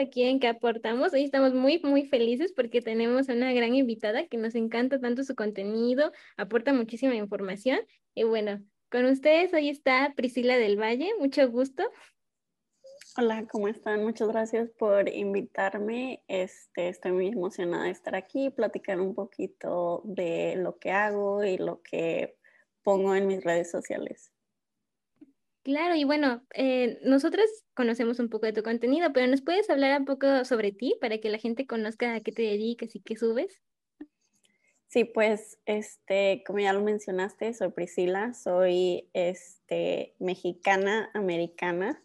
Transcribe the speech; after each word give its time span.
aquí 0.00 0.24
en 0.24 0.40
que 0.40 0.48
aportamos. 0.48 1.12
Hoy 1.12 1.24
estamos 1.24 1.54
muy, 1.54 1.78
muy 1.80 2.06
felices 2.06 2.52
porque 2.52 2.80
tenemos 2.80 3.28
una 3.28 3.52
gran 3.52 3.74
invitada 3.74 4.26
que 4.26 4.38
nos 4.38 4.54
encanta 4.54 4.98
tanto 4.98 5.22
su 5.22 5.34
contenido, 5.34 6.12
aporta 6.36 6.72
muchísima 6.72 7.14
información. 7.14 7.80
Y 8.14 8.24
bueno, 8.24 8.62
con 8.90 9.04
ustedes 9.04 9.52
hoy 9.52 9.68
está 9.68 10.14
Priscila 10.16 10.56
del 10.56 10.80
Valle, 10.80 11.10
mucho 11.18 11.48
gusto. 11.50 11.84
Hola, 13.16 13.46
¿cómo 13.50 13.68
están? 13.68 14.02
Muchas 14.02 14.28
gracias 14.28 14.70
por 14.70 15.08
invitarme. 15.08 16.24
Este, 16.28 16.88
estoy 16.88 17.12
muy 17.12 17.28
emocionada 17.28 17.84
de 17.84 17.90
estar 17.90 18.14
aquí, 18.14 18.50
platicar 18.50 19.00
un 19.00 19.14
poquito 19.14 20.00
de 20.04 20.56
lo 20.56 20.78
que 20.78 20.92
hago 20.92 21.44
y 21.44 21.58
lo 21.58 21.82
que 21.82 22.36
pongo 22.82 23.14
en 23.14 23.26
mis 23.26 23.44
redes 23.44 23.70
sociales. 23.70 24.32
Claro, 25.62 25.94
y 25.94 26.04
bueno, 26.04 26.42
eh, 26.54 26.98
nosotros 27.02 27.44
conocemos 27.74 28.18
un 28.18 28.28
poco 28.28 28.46
de 28.46 28.52
tu 28.52 28.62
contenido, 28.62 29.12
pero 29.12 29.26
¿nos 29.26 29.42
puedes 29.42 29.68
hablar 29.68 30.00
un 30.00 30.06
poco 30.06 30.44
sobre 30.44 30.72
ti 30.72 30.96
para 31.00 31.18
que 31.18 31.28
la 31.28 31.38
gente 31.38 31.66
conozca 31.66 32.14
a 32.14 32.20
qué 32.20 32.32
te 32.32 32.42
dedicas 32.42 32.96
y 32.96 33.00
qué 33.00 33.16
subes? 33.16 33.60
Sí, 34.88 35.04
pues, 35.04 35.58
este, 35.66 36.42
como 36.46 36.58
ya 36.60 36.72
lo 36.72 36.82
mencionaste, 36.82 37.52
soy 37.54 37.70
Priscila, 37.70 38.34
soy 38.34 39.08
este, 39.12 40.14
mexicana, 40.18 41.10
americana 41.14 42.02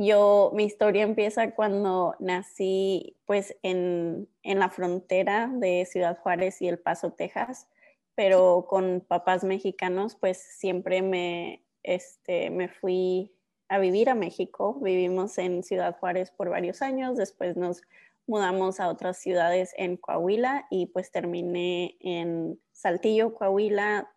yo, 0.00 0.52
mi 0.54 0.64
historia 0.64 1.02
empieza 1.02 1.56
cuando 1.56 2.14
nací 2.20 3.16
pues 3.26 3.56
en, 3.64 4.28
la 4.44 4.70
frontera 4.70 5.50
de 5.52 5.84
Ciudad 5.86 6.16
Juárez 6.20 6.62
y 6.62 6.68
El 6.68 6.78
Paso, 6.78 7.10
Texas, 7.12 7.66
pero 8.14 8.66
con 8.68 9.00
papás 9.00 9.42
mexicanos 9.42 10.14
pues 10.14 10.38
siempre 10.38 11.02
me, 11.02 11.64
este, 11.82 12.50
me 12.50 12.68
fui 12.68 13.34
a 13.68 13.78
vivir 13.78 14.10
a 14.10 14.14
México. 14.14 14.78
Vivimos 14.80 15.38
en 15.38 15.62
Ciudad 15.62 15.96
Juárez 15.98 16.30
por 16.30 16.50
varios 16.50 16.82
años, 16.82 17.16
después 17.16 17.56
nos 17.56 17.82
mudamos 18.26 18.78
a 18.80 18.88
otras 18.88 19.18
ciudades 19.18 19.72
en 19.76 19.96
Coahuila 19.96 20.66
y 20.70 20.86
pues 20.86 21.10
terminé 21.10 21.96
en 22.00 22.60
Saltillo, 22.72 23.34
Coahuila 23.34 24.10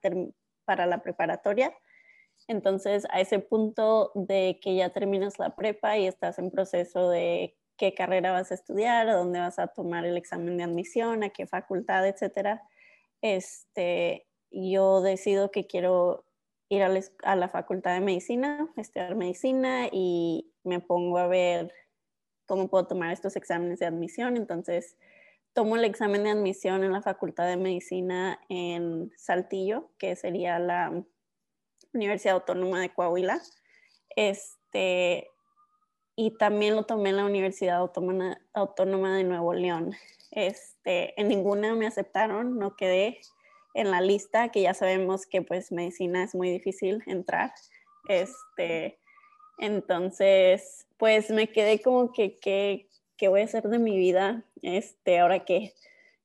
para 0.66 0.86
la 0.86 1.02
preparatoria 1.02 1.74
entonces, 2.48 3.06
a 3.12 3.22
ese 3.22 3.40
punto 3.40 4.12
de 4.16 4.60
que 4.62 4.76
ya 4.76 4.90
terminas 4.90 5.40
la 5.40 5.56
prepa 5.56 5.98
y 5.98 6.08
estás 6.08 6.40
en 6.40 6.52
proceso 6.52 7.10
de 7.10 7.58
qué 7.78 7.94
carrera 7.94 8.32
vas 8.32 8.52
a 8.52 8.56
estudiar, 8.56 9.10
a 9.10 9.16
dónde 9.16 9.40
vas 9.40 9.60
a 9.60 9.68
tomar 9.68 10.06
el 10.06 10.18
examen 10.18 10.58
de 10.58 10.64
admisión, 10.64 11.24
a 11.24 11.30
qué 11.30 11.48
facultad, 11.48 12.08
etcétera, 12.08 12.62
este, 13.22 14.28
yo 14.52 15.02
decido 15.02 15.52
que 15.52 15.66
quiero 15.68 16.26
ir 16.72 16.84
a 16.84 17.36
la, 17.36 17.50
facultad 17.50 17.94
de 17.94 18.00
medicina, 18.00 18.66
estudiar 18.78 19.16
medicina 19.16 19.90
y 19.92 20.54
me 20.64 20.80
pongo 20.80 21.18
a 21.18 21.28
ver 21.28 21.74
cómo 22.46 22.70
puedo 22.70 22.88
tomar 22.88 23.12
estos 23.12 23.36
exámenes 23.36 23.80
de 23.80 23.88
admisión. 23.88 24.38
Entonces, 24.38 24.96
tomo 25.52 25.76
el 25.76 25.84
examen 25.84 26.24
de 26.24 26.30
admisión 26.30 26.86
en 26.86 26.94
la 26.94 27.02
facultad 27.02 27.46
de 27.46 27.58
medicina 27.58 28.40
en 28.48 29.12
Saltillo, 29.18 29.92
que 29.98 30.16
sería 30.16 30.60
la 30.60 31.04
Universidad 31.92 32.36
Autónoma 32.36 32.80
de 32.80 32.94
Coahuila. 32.94 33.42
Este, 34.16 35.28
y 36.16 36.38
también 36.38 36.78
lo 36.78 36.84
tomé 36.84 37.10
en 37.10 37.18
la 37.18 37.26
Universidad 37.26 37.80
Autónoma, 37.80 38.40
Autónoma 38.54 39.18
de 39.18 39.26
Nuevo 39.26 39.54
León. 39.54 39.94
Este, 40.32 41.20
en 41.20 41.28
ninguna 41.28 41.76
me 41.76 41.86
aceptaron, 41.86 42.58
no 42.58 42.78
quedé 42.78 43.20
en 43.74 43.92
la 43.92 44.02
lista, 44.02 44.50
que 44.50 44.62
ya 44.62 44.74
sabemos 44.74 45.26
que 45.26 45.42
pues 45.42 45.72
medicina 45.72 46.24
es 46.24 46.36
muy 46.36 46.50
difícil 46.50 47.04
entrar. 47.08 47.54
Este, 48.08 49.00
entonces, 49.58 50.88
pues 50.98 51.30
me 51.30 51.48
quedé 51.48 51.82
como 51.82 52.12
que, 52.12 52.40
¿qué, 52.40 52.88
voy 53.28 53.42
a 53.42 53.46
hacer 53.46 53.64
de 53.64 53.80
mi 53.80 53.98
vida? 53.98 54.44
Este, 54.62 55.20
ahora 55.20 55.46
qué. 55.46 55.74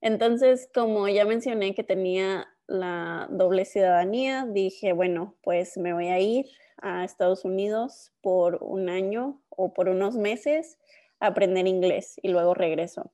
Entonces, 0.01 0.69
como 0.73 1.09
ya 1.09 1.25
mencioné 1.25 1.75
que 1.75 1.85
tenía 1.85 2.49
la 2.67 3.29
doble 3.31 3.65
ciudadanía, 3.65 4.47
dije, 4.47 4.93
bueno, 4.93 5.35
pues 5.43 5.77
me 5.77 5.93
voy 5.93 6.09
a 6.09 6.19
ir 6.19 6.47
a 6.79 7.05
Estados 7.05 7.45
Unidos 7.45 8.12
por 8.23 8.59
un 8.62 8.89
año 8.89 9.41
o 9.51 9.73
por 9.73 9.89
unos 9.89 10.17
meses 10.17 10.79
a 11.21 11.29
aprender 11.29 11.67
inglés 11.67 12.19
y 12.23 12.29
luego 12.29 12.55
regreso. 12.55 13.12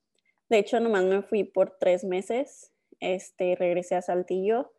De 0.49 0.59
hecho, 0.59 0.81
nomás 0.81 1.05
me 1.05 1.23
fui 1.23 1.45
por 1.45 1.79
tres 1.79 2.05
meses, 2.05 2.73
este, 3.03 3.55
regresé 3.57 3.97
a 3.97 4.03
Saltillo 4.03 4.73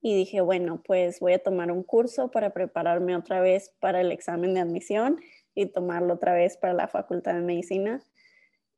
y 0.00 0.16
dije, 0.16 0.40
bueno, 0.40 0.82
pues 0.84 1.20
voy 1.20 1.34
a 1.34 1.42
tomar 1.42 1.70
un 1.70 1.82
curso 1.82 2.30
para 2.30 2.50
prepararme 2.52 3.16
otra 3.16 3.40
vez 3.40 3.72
para 3.80 4.00
el 4.00 4.10
examen 4.10 4.54
de 4.54 4.60
admisión 4.60 5.20
y 5.54 5.66
tomarlo 5.66 6.14
otra 6.14 6.34
vez 6.34 6.56
para 6.56 6.72
la 6.72 6.88
Facultad 6.88 7.34
de 7.34 7.40
Medicina 7.40 8.04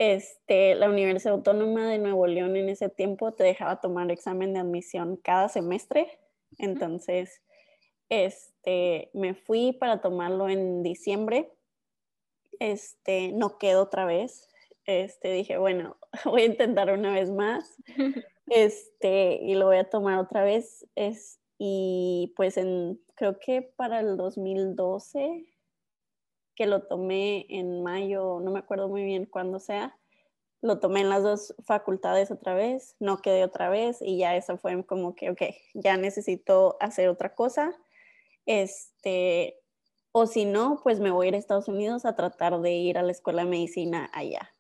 este, 0.00 0.76
la 0.76 0.88
Universidad 0.88 1.34
Autónoma 1.34 1.90
de 1.90 1.98
Nuevo 1.98 2.26
León 2.26 2.56
en 2.56 2.70
ese 2.70 2.88
tiempo 2.88 3.34
te 3.34 3.44
dejaba 3.44 3.82
tomar 3.82 4.10
examen 4.10 4.54
de 4.54 4.60
admisión 4.60 5.18
cada 5.18 5.50
semestre. 5.50 6.18
Entonces, 6.56 7.42
este, 8.08 9.10
me 9.12 9.34
fui 9.34 9.72
para 9.74 10.00
tomarlo 10.00 10.48
en 10.48 10.82
diciembre. 10.82 11.52
Este, 12.60 13.32
no 13.32 13.58
quedó 13.58 13.82
otra 13.82 14.06
vez. 14.06 14.48
Este, 14.86 15.32
dije, 15.32 15.58
bueno, 15.58 15.98
voy 16.24 16.42
a 16.42 16.46
intentar 16.46 16.90
una 16.90 17.12
vez 17.12 17.30
más. 17.30 17.76
Este, 18.50 19.38
y 19.42 19.54
lo 19.54 19.66
voy 19.66 19.78
a 19.78 19.88
tomar 19.88 20.18
otra 20.18 20.42
vez. 20.44 20.86
Es, 20.96 21.40
y 21.56 22.34
pues 22.36 22.56
en, 22.56 23.00
creo 23.14 23.38
que 23.38 23.62
para 23.62 24.00
el 24.00 24.16
2012 24.16 25.46
que 26.56 26.66
lo 26.66 26.82
tomé 26.82 27.46
en 27.48 27.82
mayo, 27.82 28.38
no 28.40 28.50
me 28.50 28.58
acuerdo 28.58 28.88
muy 28.88 29.02
bien 29.02 29.24
cuándo 29.24 29.60
sea, 29.60 29.96
lo 30.60 30.78
tomé 30.78 31.00
en 31.00 31.08
las 31.08 31.22
dos 31.22 31.54
facultades 31.64 32.30
otra 32.30 32.52
vez, 32.52 32.96
no 32.98 33.22
quedé 33.22 33.44
otra 33.44 33.70
vez 33.70 34.02
y 34.02 34.18
ya 34.18 34.36
eso 34.36 34.58
fue 34.58 34.84
como 34.84 35.14
que, 35.14 35.30
ok, 35.30 35.42
ya 35.72 35.96
necesito 35.96 36.76
hacer 36.80 37.08
otra 37.08 37.34
cosa. 37.34 37.74
Este, 38.44 39.58
o 40.12 40.26
si 40.26 40.44
no, 40.44 40.80
pues 40.82 41.00
me 41.00 41.10
voy 41.10 41.26
a 41.26 41.28
ir 41.28 41.34
a 41.34 41.38
Estados 41.38 41.68
Unidos 41.68 42.04
a 42.04 42.16
tratar 42.16 42.60
de 42.60 42.72
ir 42.72 42.98
a 42.98 43.02
la 43.02 43.12
escuela 43.12 43.44
de 43.44 43.50
medicina 43.50 44.10
allá. 44.12 44.50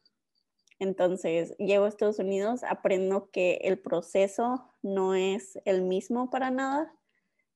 Entonces, 0.80 1.54
llego 1.58 1.84
a 1.84 1.88
Estados 1.88 2.18
Unidos, 2.18 2.64
aprendo 2.64 3.30
que 3.30 3.60
el 3.62 3.78
proceso 3.78 4.64
no 4.82 5.14
es 5.14 5.60
el 5.64 5.82
mismo 5.82 6.30
para 6.30 6.50
nada, 6.50 6.92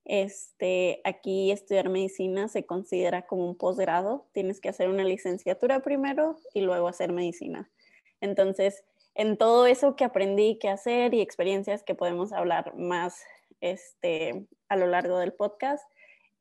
este, 0.04 1.00
aquí 1.04 1.50
estudiar 1.50 1.88
medicina 1.88 2.48
se 2.48 2.66
considera 2.66 3.22
como 3.26 3.48
un 3.48 3.56
posgrado. 3.56 4.28
Tienes 4.32 4.60
que 4.60 4.68
hacer 4.68 4.88
una 4.88 5.04
licenciatura 5.04 5.80
primero 5.80 6.36
y 6.52 6.60
luego 6.60 6.88
hacer 6.88 7.12
medicina. 7.12 7.70
Entonces, 8.20 8.84
en 9.14 9.38
todo 9.38 9.66
eso 9.66 9.96
que 9.96 10.04
aprendí 10.04 10.58
que 10.58 10.68
hacer 10.68 11.14
y 11.14 11.20
experiencias 11.20 11.82
que 11.82 11.94
podemos 11.94 12.32
hablar 12.32 12.76
más 12.76 13.22
este, 13.60 14.46
a 14.68 14.76
lo 14.76 14.86
largo 14.86 15.18
del 15.18 15.32
podcast, 15.32 15.84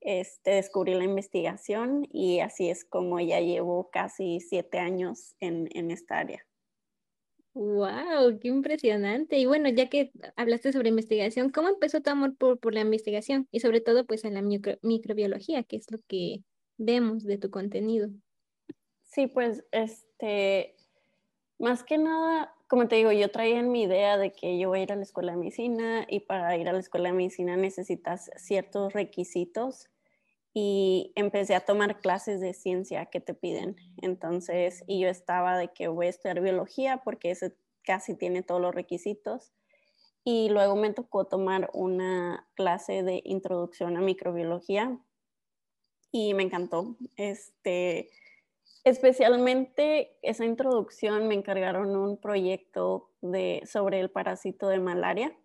este, 0.01 0.51
descubrí 0.51 0.93
la 0.95 1.05
investigación 1.05 2.05
y 2.11 2.41
así 2.41 2.69
es 2.69 2.83
como 2.83 3.21
ya 3.21 3.39
llevo 3.39 3.89
casi 3.89 4.41
siete 4.41 4.79
años 4.79 5.35
en 5.39 5.91
esta 5.91 6.17
área. 6.17 6.45
¡Wow! 7.55 8.39
¡Qué 8.39 8.47
impresionante! 8.47 9.37
Y 9.37 9.45
bueno, 9.45 9.69
ya 9.69 9.87
que 9.87 10.11
hablaste 10.35 10.73
sobre 10.73 10.89
investigación, 10.89 11.49
¿cómo 11.51 11.69
empezó 11.69 12.01
tu 12.01 12.09
amor 12.09 12.35
por, 12.35 12.59
por 12.59 12.73
la 12.73 12.81
investigación? 12.81 13.47
Y 13.51 13.59
sobre 13.59 13.79
todo, 13.79 14.05
pues, 14.05 14.25
en 14.25 14.33
la 14.33 14.41
microbiología, 14.41 15.63
que 15.63 15.75
es 15.75 15.91
lo 15.91 15.99
que 16.07 16.43
vemos 16.77 17.23
de 17.23 17.37
tu 17.37 17.51
contenido. 17.51 18.09
Sí, 19.03 19.27
pues, 19.27 19.63
este, 19.71 20.75
más 21.59 21.83
que 21.83 21.99
nada, 21.99 22.55
como 22.67 22.87
te 22.87 22.95
digo, 22.95 23.11
yo 23.11 23.29
traía 23.29 23.59
en 23.59 23.71
mi 23.71 23.83
idea 23.83 24.17
de 24.17 24.31
que 24.31 24.57
yo 24.57 24.69
voy 24.69 24.79
a 24.79 24.83
ir 24.83 24.91
a 24.91 24.95
la 24.95 25.03
escuela 25.03 25.33
de 25.33 25.37
medicina 25.37 26.07
y 26.09 26.21
para 26.21 26.57
ir 26.57 26.67
a 26.67 26.73
la 26.73 26.79
escuela 26.79 27.09
de 27.09 27.15
medicina 27.15 27.55
necesitas 27.55 28.31
ciertos 28.37 28.93
requisitos 28.93 29.89
y 30.53 31.11
empecé 31.15 31.55
a 31.55 31.65
tomar 31.65 31.99
clases 31.99 32.39
de 32.39 32.53
ciencia 32.53 33.07
que 33.07 33.19
te 33.19 33.33
piden. 33.33 33.75
Entonces, 34.01 34.83
y 34.87 34.99
yo 35.01 35.09
estaba 35.09 35.57
de 35.57 35.73
que 35.73 35.87
voy 35.87 36.07
a 36.07 36.09
estudiar 36.09 36.41
biología 36.41 37.01
porque 37.03 37.31
ese 37.31 37.55
casi 37.83 38.15
tiene 38.15 38.43
todos 38.43 38.61
los 38.61 38.75
requisitos. 38.75 39.51
Y 40.23 40.49
luego 40.49 40.75
me 40.75 40.93
tocó 40.93 41.25
tomar 41.25 41.69
una 41.73 42.47
clase 42.55 43.03
de 43.03 43.21
introducción 43.25 43.97
a 43.97 44.01
microbiología 44.01 44.97
y 46.11 46.33
me 46.33 46.43
encantó. 46.43 46.95
Este, 47.17 48.09
especialmente 48.85 50.17
esa 50.21 50.45
introducción 50.45 51.27
me 51.27 51.35
encargaron 51.35 51.95
un 51.95 52.17
proyecto 52.17 53.09
de, 53.21 53.63
sobre 53.65 53.99
el 53.99 54.11
parásito 54.11 54.67
de 54.67 54.79
malaria. 54.79 55.35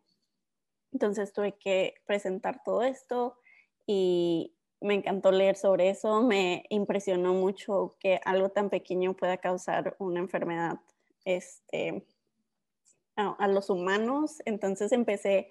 Entonces 0.92 1.32
tuve 1.32 1.58
que 1.58 1.94
presentar 2.06 2.62
todo 2.62 2.82
esto 2.82 3.38
y 3.86 4.54
me 4.80 4.94
encantó 4.94 5.32
leer 5.32 5.56
sobre 5.56 5.90
eso, 5.90 6.22
me 6.22 6.64
impresionó 6.68 7.34
mucho 7.34 7.96
que 7.98 8.20
algo 8.24 8.50
tan 8.50 8.70
pequeño 8.70 9.14
pueda 9.14 9.38
causar 9.38 9.96
una 9.98 10.20
enfermedad 10.20 10.78
este, 11.24 12.06
a, 13.16 13.48
los 13.48 13.70
humanos. 13.70 14.38
Entonces 14.44 14.92
empecé 14.92 15.48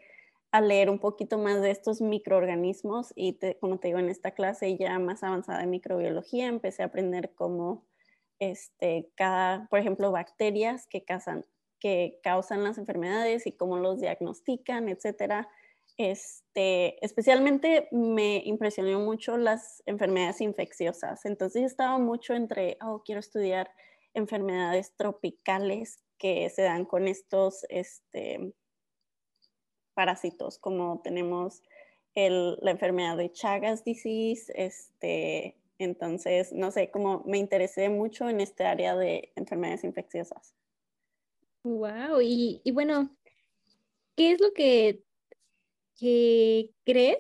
a 0.52 0.62
leer 0.62 0.90
un 0.90 1.00
poquito 1.00 1.38
más 1.38 1.62
de 1.62 1.72
estos 1.72 2.02
microorganismos 2.02 3.12
y 3.16 3.38
como 3.60 3.80
te 3.80 3.90
digo, 3.90 4.00
en 4.00 4.10
esta 4.10 4.32
clase 4.32 4.78
ya 4.78 4.98
más 4.98 5.24
avanzada 5.24 5.60
de 5.60 5.68
microbiología 5.68 6.48
empecé 6.48 6.84
a 6.84 6.88
aprender 6.88 7.34
cómo 7.36 7.86
este, 8.40 9.10
cada, 9.16 9.68
por 9.70 9.80
ejemplo, 9.80 10.12
bacterias 10.12 10.88
que, 10.88 11.04
causan, 11.04 11.46
que 11.80 12.20
causan 12.24 12.64
las 12.64 12.78
enfermedades 12.78 13.46
y 13.46 13.52
cómo 13.52 13.78
los 13.78 14.00
diagnostican, 14.00 14.88
etcétera. 14.88 15.50
Este, 15.98 17.04
especialmente 17.04 17.88
me 17.92 18.42
impresionó 18.46 19.00
mucho 19.00 19.38
las 19.38 19.82
enfermedades 19.88 20.42
infecciosas. 20.42 21.26
Entonces 21.26 21.64
estaba 21.64 21.98
mucho 21.98 22.34
entre, 22.34 22.78
oh, 22.82 23.02
quiero 23.04 23.20
estudiar 23.20 23.72
enfermedades 24.14 24.96
tropicales 24.96 26.04
que 26.18 26.50
se 26.50 26.64
dan 26.64 26.86
con 26.86 27.08
estos 27.08 27.66
este, 27.70 28.54
parásitos, 29.94 30.60
como 30.60 31.02
tenemos 31.04 31.64
la 32.16 32.72
enfermedad 32.72 33.16
de 33.16 33.32
Chagas 33.32 33.84
disease, 33.84 34.52
este, 34.56 35.56
entonces, 35.78 36.52
no 36.52 36.72
sé, 36.72 36.90
como 36.90 37.24
me 37.28 37.38
interesé 37.38 37.90
mucho 37.90 38.28
en 38.28 38.42
este 38.42 38.64
área 38.64 38.96
de 38.96 39.32
enfermedades 39.36 39.84
infecciosas. 39.84 40.56
Wow, 41.64 42.22
y, 42.22 42.62
y 42.64 42.72
bueno, 42.72 43.16
¿qué 44.16 44.32
es 44.32 44.42
lo 44.42 44.52
que, 44.54 45.04
que 45.98 46.72
crees 46.86 47.18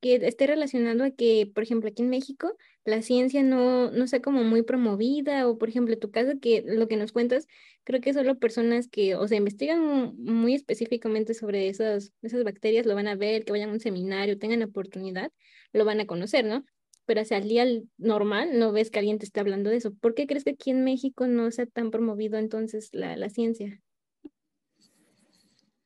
que 0.00 0.14
esté 0.16 0.46
relacionado 0.46 1.04
a 1.04 1.10
que, 1.10 1.50
por 1.54 1.62
ejemplo, 1.62 1.90
aquí 1.90 2.02
en 2.02 2.08
México, 2.10 2.56
la 2.84 3.02
ciencia 3.02 3.42
no, 3.42 3.90
no 3.90 4.06
sea 4.06 4.22
como 4.22 4.44
muy 4.44 4.62
promovida, 4.62 5.46
o 5.48 5.58
por 5.58 5.68
ejemplo, 5.68 5.98
tu 5.98 6.10
caso, 6.10 6.40
que 6.40 6.62
lo 6.66 6.88
que 6.88 6.96
nos 6.96 7.12
cuentas, 7.12 7.46
creo 7.84 8.00
que 8.00 8.14
solo 8.14 8.38
personas 8.38 8.88
que, 8.88 9.14
o 9.16 9.28
sea, 9.28 9.36
investigan 9.38 10.14
muy 10.16 10.54
específicamente 10.54 11.34
sobre 11.34 11.68
esas, 11.68 12.12
esas 12.22 12.44
bacterias, 12.44 12.86
lo 12.86 12.94
van 12.94 13.08
a 13.08 13.14
ver, 13.14 13.44
que 13.44 13.52
vayan 13.52 13.70
a 13.70 13.72
un 13.74 13.80
seminario, 13.80 14.38
tengan 14.38 14.62
oportunidad, 14.62 15.32
lo 15.72 15.84
van 15.84 16.00
a 16.00 16.06
conocer, 16.06 16.46
¿no? 16.46 16.64
Pero 17.04 17.20
hacia 17.20 17.38
el 17.38 17.48
día 17.48 17.66
normal 17.98 18.58
no 18.58 18.72
ves 18.72 18.90
que 18.90 19.00
alguien 19.00 19.18
te 19.18 19.26
esté 19.26 19.40
hablando 19.40 19.70
de 19.70 19.76
eso. 19.76 19.92
¿Por 19.94 20.14
qué 20.14 20.26
crees 20.26 20.44
que 20.44 20.50
aquí 20.50 20.70
en 20.70 20.84
México 20.84 21.26
no 21.26 21.50
sea 21.50 21.66
tan 21.66 21.90
promovido 21.90 22.38
entonces 22.38 22.90
la, 22.92 23.16
la 23.16 23.28
ciencia? 23.30 23.80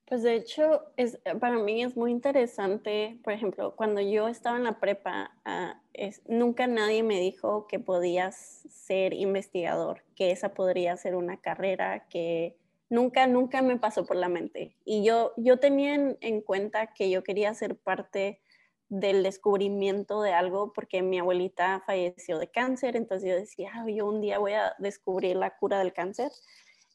Pues 0.07 0.23
de 0.23 0.35
hecho, 0.35 0.83
es, 0.97 1.19
para 1.41 1.59
mí 1.59 1.83
es 1.83 1.97
muy 1.97 2.11
interesante, 2.11 3.19
por 3.25 3.33
ejemplo, 3.33 3.75
cuando 3.75 4.03
yo 4.03 4.29
estaba 4.29 4.59
en 4.59 4.65
la 4.65 4.79
prepa, 4.79 5.33
ah, 5.47 5.81
nunca 6.29 6.67
nadie 6.67 7.03
me 7.03 7.19
dijo 7.19 7.67
que 7.67 7.79
podías 7.79 8.37
ser 8.69 9.15
investigador, 9.15 10.03
que 10.15 10.31
esa 10.31 10.53
podría 10.53 10.95
ser 10.99 11.15
una 11.15 11.41
carrera, 11.41 12.07
que 12.09 12.55
nunca, 12.91 13.27
nunca 13.27 13.63
me 13.63 13.79
pasó 13.79 14.05
por 14.05 14.17
la 14.17 14.29
mente. 14.29 14.77
Y 14.85 15.05
yo, 15.05 15.33
yo 15.39 15.59
tenía 15.59 15.95
en, 15.95 16.41
cuenta 16.43 16.93
que 16.93 17.09
yo 17.09 17.25
quería 17.25 17.55
ser 17.55 17.77
parte 17.77 18.43
del 18.91 19.23
descubrimiento 19.23 20.21
de 20.21 20.35
algo 20.35 20.75
porque 20.75 21.03
mi 21.03 21.19
abuelita 21.19 21.83
falleció 21.87 22.39
de 22.39 22.51
cáncer, 22.51 22.97
entonces 22.97 23.29
yo 23.31 23.37
decía, 23.37 23.71
ah, 23.75 23.87
yo 23.89 24.07
un 24.07 24.21
día 24.21 24.39
voy 24.39 24.53
a 24.53 24.75
descubrir 24.79 25.37
la 25.37 25.57
cura 25.57 25.79
del 25.79 25.95
cáncer. 25.95 26.31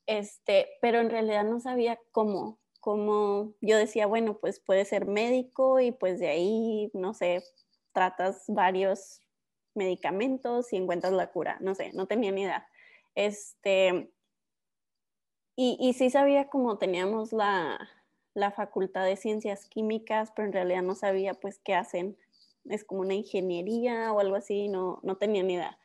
Este, 0.05 0.67
pero 0.81 0.99
en 0.99 1.09
realidad 1.09 1.43
no 1.43 1.59
sabía 1.59 1.99
cómo, 2.11 2.57
como 2.79 3.53
yo 3.61 3.77
decía, 3.77 4.07
bueno, 4.07 4.37
pues 4.39 4.59
puede 4.59 4.85
ser 4.85 5.05
médico 5.05 5.79
y 5.79 5.91
pues 5.91 6.19
de 6.19 6.29
ahí, 6.29 6.91
no 6.93 7.13
sé, 7.13 7.43
tratas 7.93 8.45
varios 8.47 9.21
medicamentos 9.75 10.73
y 10.73 10.77
encuentras 10.77 11.13
la 11.13 11.31
cura, 11.31 11.57
no 11.61 11.75
sé, 11.75 11.91
no 11.93 12.07
tenía 12.07 12.31
ni 12.31 12.43
idea. 12.43 12.67
Este, 13.15 14.11
y, 15.55 15.77
y 15.79 15.93
sí 15.93 16.09
sabía 16.09 16.49
como 16.49 16.77
teníamos 16.77 17.33
la, 17.33 17.89
la 18.33 18.51
facultad 18.51 19.05
de 19.05 19.15
ciencias 19.15 19.65
químicas, 19.65 20.31
pero 20.35 20.47
en 20.47 20.53
realidad 20.53 20.81
no 20.81 20.95
sabía 20.95 21.33
pues 21.33 21.59
qué 21.59 21.75
hacen. 21.75 22.17
Es 22.65 22.83
como 22.83 23.01
una 23.01 23.13
ingeniería 23.13 24.11
o 24.13 24.19
algo 24.19 24.35
así, 24.35 24.69
no, 24.69 24.99
no 25.03 25.17
tenía 25.17 25.43
ni 25.43 25.53
idea. 25.55 25.79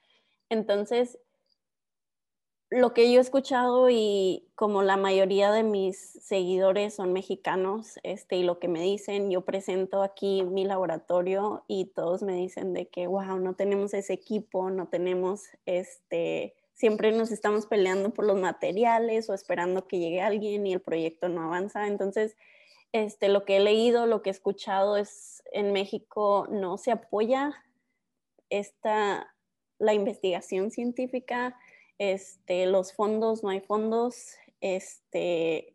Entonces, 0.48 1.18
lo 2.74 2.92
que 2.92 3.12
yo 3.12 3.20
he 3.20 3.22
escuchado 3.22 3.88
y 3.88 4.48
como 4.56 4.82
la 4.82 4.96
mayoría 4.96 5.52
de 5.52 5.62
mis 5.62 5.96
seguidores 5.96 6.94
son 6.94 7.12
mexicanos, 7.12 8.00
este, 8.02 8.34
y 8.34 8.42
lo 8.42 8.58
que 8.58 8.66
me 8.66 8.80
dicen, 8.80 9.30
yo 9.30 9.42
presento 9.42 10.02
aquí 10.02 10.42
mi 10.42 10.64
laboratorio 10.64 11.64
y 11.68 11.86
todos 11.94 12.24
me 12.24 12.34
dicen 12.34 12.72
de 12.72 12.88
que, 12.88 13.06
wow, 13.06 13.38
no 13.38 13.54
tenemos 13.54 13.94
ese 13.94 14.14
equipo, 14.14 14.70
no 14.70 14.88
tenemos, 14.88 15.44
este, 15.66 16.56
siempre 16.72 17.12
nos 17.12 17.30
estamos 17.30 17.66
peleando 17.66 18.10
por 18.10 18.26
los 18.26 18.40
materiales 18.40 19.30
o 19.30 19.34
esperando 19.34 19.86
que 19.86 20.00
llegue 20.00 20.20
alguien 20.20 20.66
y 20.66 20.72
el 20.72 20.80
proyecto 20.80 21.28
no 21.28 21.42
avanza. 21.42 21.86
Entonces, 21.86 22.36
este, 22.90 23.28
lo 23.28 23.44
que 23.44 23.58
he 23.58 23.60
leído, 23.60 24.06
lo 24.06 24.20
que 24.20 24.30
he 24.30 24.32
escuchado 24.32 24.96
es 24.96 25.44
en 25.52 25.72
México 25.72 26.48
no 26.50 26.76
se 26.76 26.90
apoya 26.90 27.52
esta, 28.50 29.32
la 29.78 29.94
investigación 29.94 30.72
científica 30.72 31.56
este, 31.98 32.66
los 32.66 32.92
fondos, 32.92 33.42
no 33.42 33.50
hay 33.50 33.60
fondos, 33.60 34.34
este, 34.60 35.74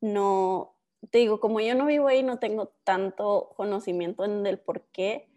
no, 0.00 0.74
te 1.10 1.18
digo, 1.18 1.40
como 1.40 1.60
yo 1.60 1.74
no 1.74 1.86
vivo 1.86 2.08
ahí, 2.08 2.22
no 2.22 2.38
tengo 2.38 2.72
tanto 2.84 3.52
conocimiento 3.56 4.24
en 4.24 4.46
el 4.46 4.58
por 4.58 4.82
qué, 4.92 5.28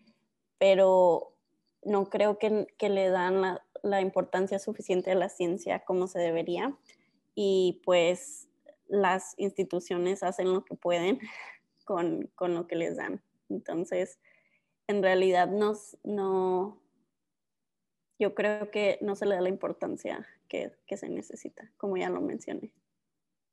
pero 0.57 1.36
no 1.83 2.10
creo 2.10 2.38
que, 2.38 2.68
le 2.89 3.10
dan 3.10 3.60
la, 3.83 4.01
importancia 4.01 4.60
suficiente 4.60 5.12
a 5.12 5.16
la 5.16 5.30
ciencia 5.30 5.83
como 5.86 6.07
se 6.07 6.19
debería. 6.19 6.77
Y 7.36 7.81
pues 7.86 8.50
las 8.88 9.33
instituciones 9.38 10.24
hacen 10.24 10.51
lo 10.51 10.66
que 10.66 10.75
pueden 10.75 11.19
con, 11.86 12.30
con 12.36 12.54
lo 12.56 12.68
que 12.68 12.75
les 12.75 12.98
dan. 12.98 13.24
Entonces, 13.50 14.19
en 14.88 15.01
realidad 15.01 15.48
nos, 15.48 15.98
no, 16.04 16.81
yo 18.19 18.36
creo 18.36 18.69
que 18.69 19.00
no 19.01 19.16
se 19.16 19.25
le 19.25 19.36
da 19.36 19.42
la 19.42 19.50
importancia 19.50 20.27
que, 20.50 20.71
se 20.98 21.10
necesita, 21.10 21.71
como 21.77 21.98
ya 21.98 22.10
lo 22.10 22.21
mencioné. 22.21 22.71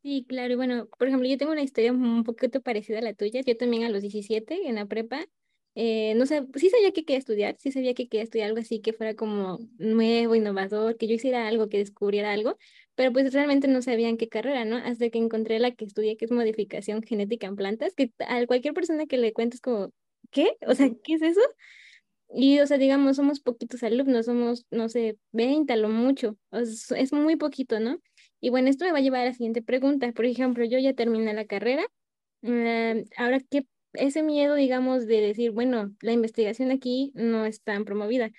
Sí, 0.03 0.27
claro. 0.29 0.53
Y 0.53 0.57
bueno, 0.57 0.89
por 0.99 1.09
ejemplo, 1.09 1.29
yo 1.29 1.39
tengo 1.39 1.53
una 1.53 1.63
historia 1.63 1.93
un 1.93 2.25
poquito 2.25 2.61
parecida 2.61 2.99
a 2.99 3.03
la 3.03 3.15
tuya. 3.15 3.41
Yo 3.41 3.57
también 3.57 3.85
a 3.85 3.89
los 3.89 4.03
17 4.03 4.69
en 4.69 4.75
la 4.75 4.87
prepa, 4.87 5.27
eh, 5.75 6.15
no 6.17 6.27
sé, 6.27 6.47
sí 6.55 6.71
sabía 6.71 6.93
que 6.93 7.05
quería 7.05 7.19
estudiar, 7.19 7.57
sí 7.59 7.71
sabía 7.71 7.95
que 7.95 8.09
quería 8.09 8.25
estudiar 8.25 8.49
algo 8.49 8.61
así 8.61 8.81
que 8.81 8.93
fuera 8.93 9.15
como 9.15 9.59
nuevo, 9.79 10.35
innovador, 10.35 10.97
que 10.97 11.07
yo 11.07 11.15
hiciera 11.15 11.47
algo, 11.47 11.69
que 11.69 11.79
descubriera 11.79 12.33
algo, 12.33 12.57
pero 12.95 13.13
pues 13.13 13.33
realmente 13.33 13.69
no 13.69 13.83
sabía 13.83 14.09
en 14.09 14.17
qué 14.17 14.29
carrera, 14.29 14.65
¿no? 14.65 14.77
Hasta 14.77 15.11
que 15.11 15.19
encontré 15.19 15.59
la 15.59 15.73
que 15.73 15.85
estudié, 15.85 16.17
que 16.17 16.25
es 16.25 16.31
modificación 16.31 17.03
genética 17.03 17.47
en 17.47 17.57
plantas, 17.57 17.95
que 17.95 18.13
a 18.21 18.47
cualquier 18.47 18.75
persona 18.75 19.07
que 19.07 19.19
le 19.19 19.33
cuentes 19.33 19.61
como, 19.61 19.93
¿qué? 20.31 20.57
O 20.67 20.75
sea, 20.75 20.91
¿qué 21.05 21.15
es 21.15 21.23
eso? 21.23 21.43
Y, 22.29 22.59
o 22.61 22.67
sea, 22.67 22.79
digamos, 22.79 23.17
somos 23.17 23.41
poquitos 23.41 23.83
alumnos, 23.83 24.27
somos, 24.27 24.67
no 24.71 24.89
sé, 24.89 25.19
20 25.33 25.73
a 25.73 25.77
lo 25.77 25.89
mucho, 25.89 26.37
es 26.51 27.13
muy 27.13 27.37
poquito, 27.37 27.81
¿no? 27.81 27.99
Y 28.41 28.51
bueno, 28.51 28.69
esto 28.69 28.85
me 28.85 28.93
va 28.93 28.99
a 28.99 29.01
llevar 29.01 29.23
a 29.23 29.25
la 29.27 29.33
siguiente 29.33 29.63
pregunta. 29.63 30.13
Por 30.13 30.27
ejemplo, 30.27 30.65
yo 30.65 30.79
ya 30.79 30.93
terminé 30.95 31.33
la 31.35 31.47
carrera, 31.47 31.87
eh, 32.43 33.05
ahora, 33.17 33.41
¿qué, 33.51 33.67
ese 33.95 34.23
miedo, 34.23 34.55
digamos, 34.55 35.07
de 35.07 35.21
decir, 35.21 35.51
bueno, 35.53 35.95
la 36.01 36.13
investigación 36.13 36.71
aquí 36.71 37.13
no 37.15 37.47
es 37.47 37.63
tan 37.63 37.85
promovida, 37.85 38.31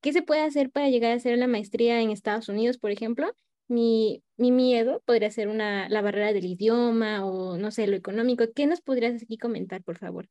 ¿qué 0.00 0.12
se 0.12 0.22
puede 0.22 0.42
hacer 0.42 0.70
para 0.70 0.90
llegar 0.90 1.12
a 1.12 1.16
hacer 1.16 1.38
la 1.38 1.46
maestría 1.46 2.00
en 2.00 2.10
Estados 2.10 2.48
Unidos, 2.48 2.78
por 2.78 2.90
ejemplo? 2.90 3.34
Mi, 3.68 4.22
mi 4.36 4.50
miedo 4.50 5.02
podría 5.04 5.30
ser 5.30 5.48
una, 5.48 5.88
la 5.88 6.00
barrera 6.00 6.32
del 6.32 6.46
idioma 6.46 7.24
o, 7.26 7.58
no 7.58 7.70
sé, 7.70 7.86
lo 7.86 7.96
económico. 7.96 8.44
¿Qué 8.54 8.66
nos 8.66 8.80
podrías 8.80 9.22
aquí 9.22 9.36
comentar, 9.36 9.82
por 9.82 9.98
favor? 9.98 10.28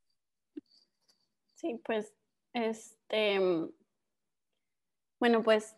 Sí, 1.56 1.80
pues 1.84 2.14
este, 2.58 3.40
bueno, 5.20 5.44
pues 5.44 5.76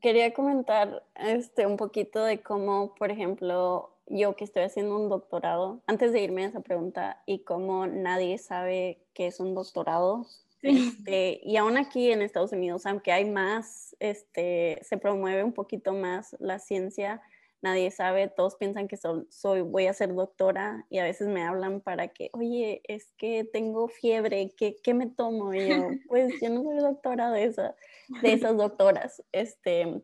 quería 0.00 0.32
comentar 0.32 1.04
este, 1.16 1.66
un 1.66 1.76
poquito 1.76 2.22
de 2.24 2.42
cómo, 2.42 2.94
por 2.94 3.10
ejemplo, 3.10 3.96
yo 4.06 4.36
que 4.36 4.44
estoy 4.44 4.62
haciendo 4.62 4.96
un 4.96 5.08
doctorado, 5.08 5.82
antes 5.86 6.12
de 6.12 6.22
irme 6.22 6.44
a 6.44 6.48
esa 6.48 6.60
pregunta, 6.60 7.22
y 7.26 7.40
cómo 7.40 7.86
nadie 7.86 8.38
sabe 8.38 9.06
qué 9.12 9.26
es 9.26 9.40
un 9.40 9.54
doctorado. 9.54 10.26
Este, 10.60 11.40
y 11.44 11.56
aún 11.56 11.76
aquí 11.76 12.10
en 12.10 12.20
Estados 12.20 12.52
Unidos, 12.52 12.84
aunque 12.84 13.12
hay 13.12 13.24
más, 13.24 13.94
este, 14.00 14.80
se 14.82 14.98
promueve 14.98 15.44
un 15.44 15.52
poquito 15.52 15.92
más 15.92 16.34
la 16.40 16.58
ciencia, 16.58 17.22
nadie 17.62 17.90
sabe, 17.90 18.28
todos 18.28 18.56
piensan 18.56 18.88
que 18.88 18.96
soy, 18.96 19.60
voy 19.62 19.86
a 19.86 19.92
ser 19.92 20.14
doctora 20.14 20.86
y 20.90 20.98
a 20.98 21.04
veces 21.04 21.28
me 21.28 21.42
hablan 21.42 21.80
para 21.80 22.08
que, 22.08 22.30
oye, 22.32 22.80
es 22.84 23.12
que 23.16 23.44
tengo 23.44 23.88
fiebre, 23.88 24.54
¿qué, 24.56 24.76
qué 24.82 24.94
me 24.94 25.06
tomo? 25.06 25.52
Y 25.54 25.68
yo, 25.68 25.88
pues 26.08 26.32
yo 26.40 26.50
no 26.50 26.62
soy 26.62 26.78
doctora 26.78 27.30
de, 27.30 27.44
esa, 27.44 27.74
de 28.22 28.32
esas 28.32 28.56
doctoras. 28.56 29.22
Este, 29.32 30.02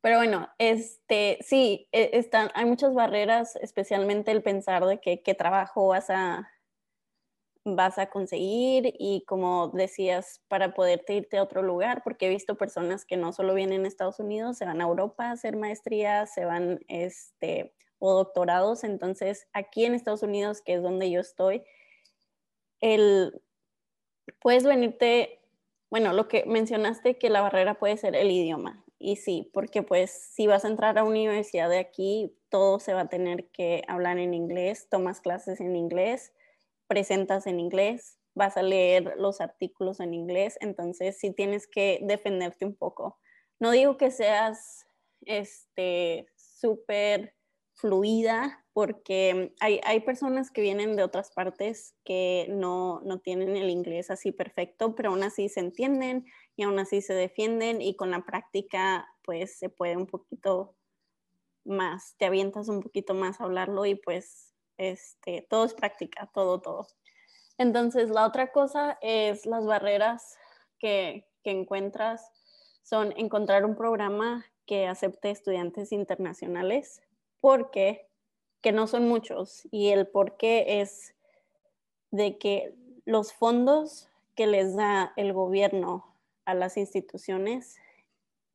pero 0.00 0.18
bueno, 0.18 0.48
este, 0.58 1.38
sí, 1.42 1.88
e, 1.92 2.10
están, 2.14 2.50
hay 2.54 2.64
muchas 2.66 2.94
barreras, 2.94 3.56
especialmente 3.56 4.30
el 4.30 4.42
pensar 4.42 4.84
de 4.86 5.00
que 5.00 5.22
qué 5.22 5.34
trabajo 5.34 5.88
vas 5.88 6.10
a, 6.10 6.50
vas 7.64 7.98
a 7.98 8.06
conseguir 8.06 8.94
y 8.98 9.24
como 9.26 9.68
decías, 9.68 10.42
para 10.48 10.74
poderte 10.74 11.14
irte 11.14 11.38
a 11.38 11.42
otro 11.42 11.62
lugar, 11.62 12.02
porque 12.02 12.26
he 12.26 12.30
visto 12.30 12.56
personas 12.56 13.04
que 13.04 13.16
no 13.16 13.32
solo 13.32 13.54
vienen 13.54 13.84
a 13.84 13.88
Estados 13.88 14.18
Unidos, 14.18 14.58
se 14.58 14.64
van 14.64 14.80
a 14.80 14.84
Europa 14.84 15.26
a 15.26 15.32
hacer 15.32 15.56
maestrías, 15.56 16.32
se 16.32 16.44
van 16.44 16.80
este, 16.88 17.74
o 17.98 18.14
doctorados. 18.14 18.84
Entonces, 18.84 19.46
aquí 19.52 19.84
en 19.84 19.94
Estados 19.94 20.22
Unidos, 20.22 20.62
que 20.62 20.74
es 20.74 20.82
donde 20.82 21.10
yo 21.10 21.20
estoy, 21.20 21.62
el, 22.80 23.42
puedes 24.40 24.64
venirte, 24.64 25.40
bueno, 25.90 26.12
lo 26.12 26.28
que 26.28 26.44
mencionaste 26.46 27.18
que 27.18 27.30
la 27.30 27.42
barrera 27.42 27.78
puede 27.78 27.96
ser 27.96 28.16
el 28.16 28.30
idioma. 28.30 28.84
y 28.98 29.16
sí, 29.16 29.50
porque 29.54 29.82
pues 29.82 30.10
si 30.10 30.46
vas 30.46 30.64
a 30.64 30.68
entrar 30.68 30.98
a 30.98 31.04
una 31.04 31.12
universidad 31.12 31.70
de 31.70 31.78
aquí, 31.78 32.36
todo 32.50 32.80
se 32.80 32.92
va 32.92 33.02
a 33.02 33.08
tener 33.08 33.48
que 33.48 33.82
hablar 33.88 34.18
en 34.18 34.34
inglés, 34.34 34.88
tomas 34.90 35.20
clases 35.22 35.60
en 35.60 35.74
inglés, 35.74 36.32
presentas 36.90 37.46
en 37.46 37.60
inglés, 37.60 38.18
vas 38.34 38.56
a 38.56 38.62
leer 38.62 39.14
los 39.16 39.40
artículos 39.40 40.00
en 40.00 40.12
inglés, 40.12 40.58
entonces 40.60 41.16
sí 41.20 41.32
tienes 41.32 41.68
que 41.68 42.00
defenderte 42.02 42.64
un 42.64 42.74
poco. 42.74 43.20
No 43.60 43.70
digo 43.70 43.96
que 43.96 44.10
seas 44.10 44.86
este 45.20 46.26
súper 46.34 47.36
fluida 47.74 48.66
porque 48.72 49.54
hay, 49.60 49.80
hay, 49.84 50.00
personas 50.00 50.50
que 50.50 50.62
vienen 50.62 50.96
de 50.96 51.04
otras 51.04 51.30
partes 51.30 51.94
que 52.04 52.46
no, 52.50 53.00
no 53.04 53.20
tienen 53.20 53.56
el 53.56 53.70
inglés 53.70 54.10
así 54.10 54.32
perfecto, 54.32 54.96
pero 54.96 55.10
aún 55.10 55.22
así 55.22 55.48
se 55.48 55.60
entienden 55.60 56.26
y 56.56 56.64
aún 56.64 56.80
así 56.80 57.02
se 57.02 57.14
defienden 57.14 57.80
y 57.80 57.94
con 57.94 58.10
la 58.10 58.24
práctica 58.24 59.08
pues 59.22 59.56
se 59.60 59.68
puede 59.68 59.96
un 59.96 60.06
poquito 60.06 60.74
más, 61.64 62.16
te 62.18 62.26
avientas 62.26 62.68
un 62.68 62.80
poquito 62.80 63.14
más 63.14 63.40
a 63.40 63.44
hablarlo 63.44 63.86
y 63.86 63.94
pues 63.94 64.49
este, 64.80 65.42
todo 65.42 65.66
es 65.66 65.74
práctica, 65.74 66.30
todo, 66.32 66.62
todo. 66.62 66.86
Entonces 67.58 68.08
la 68.08 68.26
otra 68.26 68.50
cosa 68.50 68.98
es 69.02 69.44
las 69.44 69.66
barreras 69.66 70.38
que, 70.78 71.28
que 71.44 71.50
encuentras 71.50 72.32
son 72.82 73.12
encontrar 73.18 73.66
un 73.66 73.76
programa 73.76 74.46
que 74.64 74.86
acepte 74.86 75.30
estudiantes 75.30 75.92
internacionales 75.92 77.02
porque 77.40 78.08
que 78.62 78.72
no 78.72 78.86
son 78.86 79.06
muchos 79.06 79.68
y 79.70 79.90
el 79.90 80.06
por 80.06 80.38
qué 80.38 80.80
es 80.80 81.14
de 82.10 82.38
que 82.38 82.74
los 83.04 83.34
fondos 83.34 84.08
que 84.34 84.46
les 84.46 84.74
da 84.76 85.12
el 85.16 85.34
gobierno 85.34 86.16
a 86.46 86.54
las 86.54 86.78
instituciones 86.78 87.76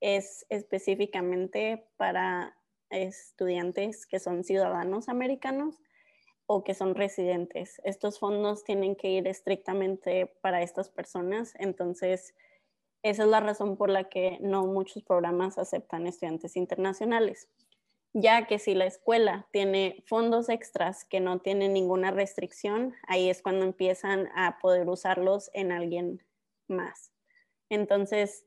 es 0.02 0.48
específicamente 0.50 1.88
para 1.98 2.58
estudiantes 2.90 4.08
que 4.08 4.20
son 4.20 4.44
ciudadanos 4.44 5.08
americanos 5.08 5.76
o 6.48 6.64
que 6.64 6.74
son 6.74 6.96
residentes. 6.96 7.82
Estos 7.84 8.20
fondos 8.20 8.64
tienen 8.64 8.96
que 8.96 9.10
ir 9.10 9.28
estrictamente 9.28 10.28
para 10.42 10.62
estas 10.62 10.90
personas, 10.90 11.54
entonces 11.60 12.36
esa 13.04 13.24
es 13.24 13.30
la 13.30 13.40
razón 13.40 13.78
por 13.78 13.90
la 13.90 14.06
que 14.06 14.38
no 14.42 14.66
muchos 14.66 15.04
programas 15.04 15.58
aceptan 15.58 16.08
estudiantes 16.08 16.56
internacionales 16.56 17.50
ya 18.18 18.48
que 18.48 18.60
si 18.60 18.76
la 18.76 18.86
escuela 18.86 19.46
tiene 19.52 20.02
fondos 20.08 20.48
extras 20.48 21.04
que 21.04 21.20
no 21.20 21.40
tienen 21.40 21.74
ninguna 21.74 22.12
restricción, 22.12 22.96
ahí 23.08 23.30
es 23.30 23.42
cuando 23.42 23.66
empiezan 23.66 24.30
a 24.36 24.58
poder 24.60 24.88
usarlos 24.88 25.52
en 25.54 25.74
alguien 25.74 26.24
más. 26.70 27.12
Entonces, 27.70 28.46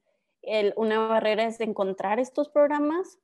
una 0.77 1.07
barrera 1.07 1.45
es 1.45 1.61
encontrar 1.61 2.19
estos 2.19 2.49
programas 2.49 3.19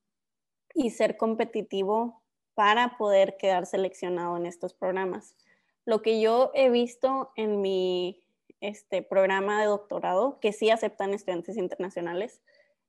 y 0.75 0.91
ser 0.91 1.17
competitivo 1.17 2.23
para 2.55 2.97
poder 2.97 3.37
quedar 3.37 3.67
seleccionado 3.67 4.37
en 4.37 4.47
estos 4.47 4.75
programas. 4.75 5.37
Lo 5.85 6.03
que 6.03 6.21
yo 6.21 6.51
he 6.55 6.71
visto 6.71 7.33
en 7.37 7.61
mi 7.61 8.25
este, 8.61 9.03
programa 9.03 9.61
de 9.61 9.67
doctorado, 9.67 10.39
que 10.41 10.53
sí 10.53 10.71
aceptan 10.71 11.13
estudiantes 11.13 11.57
internacionales, 11.57 12.41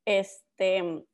este, 0.05 1.05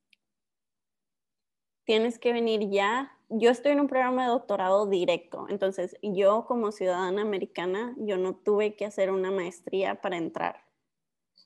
tienes 1.85 2.19
que 2.19 2.33
venir 2.33 2.69
ya. 2.69 3.17
Yo 3.29 3.49
estoy 3.49 3.71
en 3.71 3.79
un 3.79 3.87
programa 3.87 4.23
de 4.23 4.29
doctorado 4.29 4.85
directo, 4.85 5.47
entonces 5.49 5.95
yo 6.01 6.45
como 6.45 6.71
ciudadana 6.71 7.21
americana, 7.21 7.95
yo 7.97 8.17
no 8.17 8.35
tuve 8.35 8.75
que 8.75 8.85
hacer 8.85 9.09
una 9.09 9.31
maestría 9.31 10.01
para 10.01 10.17
entrar. 10.17 10.63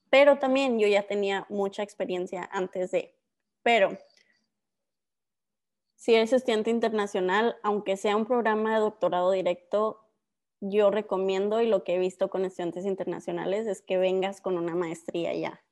Pero 0.10 0.40
también 0.40 0.80
yo 0.80 0.88
ya 0.88 1.04
tenía 1.04 1.46
mucha 1.50 1.84
experiencia 1.84 2.50
antes 2.52 2.92
de. 2.92 3.16
Pero 3.64 3.98
si 5.96 6.14
eres 6.14 6.34
estudiante 6.34 6.70
internacional, 6.70 7.56
aunque 7.64 7.98
sea 7.98 8.16
un 8.16 8.26
programa 8.26 8.76
de 8.76 8.82
doctorado 8.82 9.32
directo, 9.32 10.02
yo 10.60 10.92
recomiendo 10.92 11.62
y 11.62 11.68
lo 11.68 11.84
que 11.84 11.96
he 11.96 12.00
visto 12.00 12.30
con 12.30 12.46
estudiantes 12.46 12.86
internacionales 12.86 13.68
es 13.68 13.82
que 13.82 13.98
vengas 13.98 14.42
con 14.42 14.58
una 14.58 14.76
maestría 14.76 15.34
ya. 15.34 15.64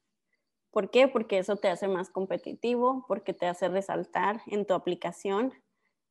¿Por 0.71 0.89
qué? 0.89 1.07
Porque 1.07 1.37
eso 1.37 1.55
te 1.55 1.67
hace 1.67 1.87
más 1.87 2.09
competitivo, 2.09 3.05
porque 3.07 3.33
te 3.33 3.45
hace 3.45 3.69
resaltar 3.69 4.41
en 4.47 4.65
tu 4.65 4.73
aplicación. 4.73 5.53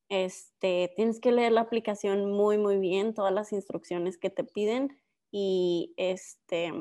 Este, 0.08 0.92
tienes 0.94 1.20
que 1.20 1.32
leer 1.32 1.52
la 1.52 1.62
aplicación 1.62 2.30
muy, 2.30 2.58
muy 2.58 2.78
bien, 2.78 3.14
todas 3.14 3.32
las 3.32 3.52
instrucciones 3.52 4.18
que 4.18 4.30
te 4.30 4.44
piden 4.44 4.98
y 5.30 5.94
este, 5.96 6.72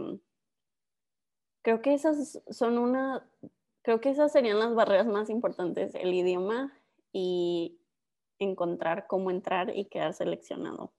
creo 1.61 1.81
que 1.81 1.93
esas 1.93 2.41
son 2.49 2.77
una, 2.77 3.27
creo 3.81 4.01
que 4.01 4.09
esas 4.09 4.31
serían 4.31 4.59
las 4.59 4.75
barreras 4.75 5.07
más 5.07 5.29
importantes, 5.29 5.95
el 5.95 6.13
idioma 6.13 6.80
y 7.11 7.79
encontrar 8.39 9.05
cómo 9.07 9.31
entrar 9.31 9.75
y 9.75 9.85
quedar 9.85 10.13
seleccionado. 10.13 10.93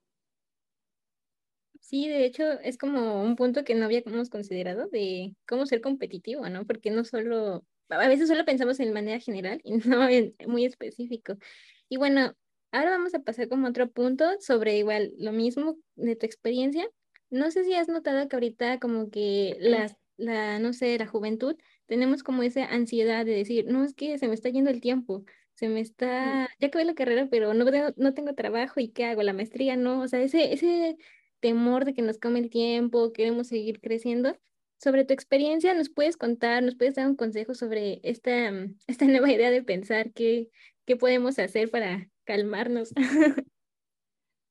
Sí, 1.83 2.07
de 2.07 2.25
hecho 2.25 2.43
es 2.61 2.77
como 2.77 3.21
un 3.21 3.35
punto 3.35 3.65
que 3.65 3.75
no 3.75 3.85
habíamos 3.85 4.29
considerado 4.29 4.87
de 4.87 5.35
cómo 5.47 5.65
ser 5.65 5.81
competitivo, 5.81 6.47
¿no? 6.49 6.65
Porque 6.65 6.91
no 6.91 7.03
solo, 7.03 7.65
a 7.89 8.07
veces 8.07 8.29
solo 8.29 8.45
pensamos 8.45 8.79
en 8.79 8.93
manera 8.93 9.19
general 9.19 9.59
y 9.63 9.73
no 9.87 10.07
en, 10.07 10.33
muy 10.47 10.65
específico. 10.65 11.35
Y 11.89 11.97
bueno, 11.97 12.33
ahora 12.71 12.91
vamos 12.91 13.13
a 13.13 13.19
pasar 13.19 13.49
como 13.49 13.67
otro 13.67 13.91
punto 13.91 14.25
sobre 14.39 14.77
igual 14.77 15.13
lo 15.19 15.33
mismo 15.33 15.77
de 15.95 16.15
tu 16.15 16.25
experiencia. 16.25 16.87
No 17.29 17.51
sé 17.51 17.65
si 17.65 17.73
has 17.73 17.89
notado 17.89 18.27
que 18.29 18.35
ahorita 18.35 18.79
como 18.79 19.09
que 19.09 19.57
las, 19.59 19.97
la, 20.17 20.59
no 20.59 20.71
sé, 20.71 20.97
la 20.97 21.07
juventud, 21.07 21.57
tenemos 21.85 22.23
como 22.23 22.43
esa 22.43 22.65
ansiedad 22.65 23.25
de 23.25 23.33
decir, 23.35 23.65
no, 23.67 23.83
es 23.83 23.93
que 23.93 24.17
se 24.17 24.27
me 24.27 24.35
está 24.35 24.49
yendo 24.49 24.69
el 24.69 24.81
tiempo, 24.81 25.25
se 25.55 25.69
me 25.69 25.79
está, 25.81 26.49
ya 26.59 26.67
acabé 26.67 26.85
la 26.85 26.95
carrera, 26.95 27.27
pero 27.29 27.53
no, 27.53 27.65
no 27.95 28.13
tengo 28.13 28.33
trabajo 28.33 28.79
y 28.79 28.89
¿qué 28.89 29.05
hago? 29.05 29.21
La 29.23 29.33
maestría, 29.33 29.75
no, 29.75 30.01
o 30.01 30.07
sea, 30.07 30.21
ese, 30.21 30.53
ese 30.53 30.97
temor 31.39 31.85
de 31.85 31.93
que 31.93 32.01
nos 32.01 32.17
come 32.19 32.39
el 32.39 32.49
tiempo, 32.49 33.13
queremos 33.13 33.47
seguir 33.47 33.79
creciendo. 33.79 34.37
Sobre 34.79 35.05
tu 35.05 35.13
experiencia, 35.13 35.73
¿nos 35.73 35.89
puedes 35.89 36.17
contar, 36.17 36.63
nos 36.63 36.75
puedes 36.75 36.95
dar 36.95 37.07
un 37.07 37.15
consejo 37.15 37.53
sobre 37.53 38.01
esta, 38.03 38.51
mm, 38.51 38.77
esta 38.87 39.05
nueva 39.05 39.31
idea 39.31 39.51
de 39.51 39.63
pensar 39.63 40.11
qué, 40.13 40.49
qué 40.85 40.95
podemos 40.95 41.39
hacer 41.39 41.69
para 41.69 42.09
calmarnos? 42.25 42.91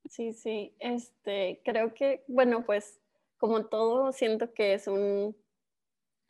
Sí, 0.05 0.35
sí, 0.35 0.77
este, 0.79 1.63
creo 1.65 1.95
que, 1.95 2.23
bueno, 2.29 2.67
pues 2.67 3.01
como 3.39 3.67
todo, 3.67 4.13
siento 4.13 4.53
que 4.53 4.75
es 4.75 4.87
un 4.87 5.35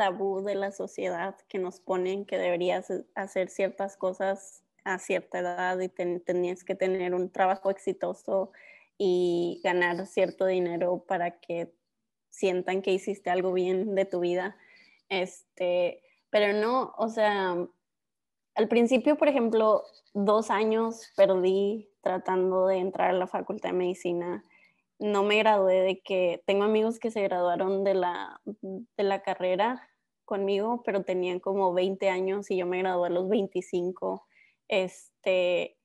tabú 0.02 0.42
de 0.42 0.56
la 0.56 0.73
sociedad 0.73 1.37
que 1.47 1.61
nos 1.61 1.78
ponen 1.78 2.25
que 2.25 2.37
deberías 2.37 2.92
hacer 3.14 3.49
ciertas 3.50 3.97
cosas 3.97 4.64
a 4.82 4.99
cierta 4.99 5.38
edad 5.38 5.78
y 5.78 5.88
tenías 5.88 6.64
que 6.64 6.75
tener 6.75 7.14
un 7.14 7.30
trabajo 7.30 7.71
exitoso 7.71 8.50
y 8.99 9.61
ganar 9.62 10.04
cierto 10.09 10.47
dinero 10.47 11.04
para 11.06 11.38
que 11.38 11.73
sientan 12.30 12.82
que 12.82 12.90
hiciste 12.90 13.30
algo 13.30 13.52
bien 13.52 13.94
de 13.94 14.04
tu 14.04 14.18
vida. 14.18 14.56
Este, 15.09 16.02
pero 16.30 16.52
no, 16.52 16.94
o 16.99 17.09
sea, 17.09 17.56
al 18.56 18.68
principio, 18.68 19.16
por 19.16 19.28
ejemplo, 19.28 19.85
dos 20.14 20.50
años 20.50 21.12
perdí 21.14 21.90
tratando 22.00 22.66
de 22.66 22.78
entrar 22.78 23.11
a 23.11 23.18
la 23.18 23.28
facultad 23.28 23.68
de 23.71 23.76
medicina. 23.76 24.44
No 24.99 25.23
me 25.23 25.38
gradué 25.38 25.80
de 25.82 26.00
que 26.00 26.42
tengo 26.44 26.64
amigos 26.64 26.99
que 26.99 27.12
se 27.12 27.23
graduaron 27.23 27.85
de 27.85 27.94
la, 27.94 28.40
de 28.44 29.04
la 29.04 29.23
carrera 29.23 29.88
conmigo, 30.33 30.83
pero 30.83 31.05
tenían 31.05 31.41
como 31.41 31.75
20 31.75 32.09
años 32.09 32.51
y 32.51 32.57
yo 32.57 32.65
me 32.65 32.79
gradué 32.79 33.09
a 33.09 33.11
los 33.11 33.29
25. 33.29 34.27
Este, 34.67 35.77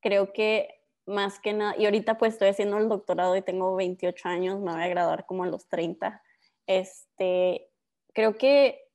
creo 0.00 0.32
que 0.32 0.80
más 1.06 1.40
que 1.40 1.52
nada, 1.52 1.74
y 1.76 1.86
ahorita 1.86 2.16
pues 2.16 2.34
estoy 2.34 2.50
haciendo 2.50 2.78
el 2.78 2.88
doctorado 2.88 3.34
y 3.36 3.42
tengo 3.42 3.74
28 3.74 4.28
años, 4.28 4.60
me 4.60 4.72
voy 4.72 4.80
a 4.80 4.86
graduar 4.86 5.26
como 5.26 5.42
a 5.42 5.48
los 5.48 5.68
30. 5.68 6.22
Este, 6.68 7.68
creo 8.14 8.36
que 8.38 8.88